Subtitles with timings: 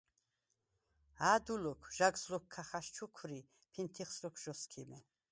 [1.31, 3.39] “ა̄დუ ლოქ, ჟაგს ლოქ ქა ხაშჩუქვრი,
[3.71, 4.99] ფინთიხს ლოქ ჟ’ოსქიმე”.